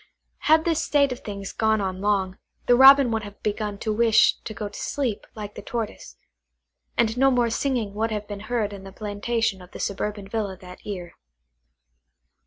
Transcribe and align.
Had 0.49 0.65
this 0.65 0.83
state 0.83 1.11
of 1.11 1.19
things 1.19 1.51
gone 1.53 1.79
on 1.79 2.01
long, 2.01 2.39
the 2.65 2.75
Robin 2.75 3.11
would 3.11 3.21
have 3.21 3.39
begun 3.43 3.77
to 3.77 3.93
wish 3.93 4.33
to 4.39 4.51
go 4.51 4.67
to 4.67 4.79
sleep, 4.79 5.27
like 5.35 5.53
the 5.53 5.61
Tortoise; 5.61 6.17
and 6.97 7.15
no 7.19 7.29
more 7.29 7.51
singing 7.51 7.93
would 7.93 8.09
have 8.09 8.27
been 8.27 8.39
heard 8.49 8.73
in 8.73 8.83
the 8.83 8.91
plantation 8.91 9.61
of 9.61 9.69
the 9.73 9.79
suburban 9.79 10.27
villa 10.27 10.57
that 10.57 10.83
year. 10.83 11.13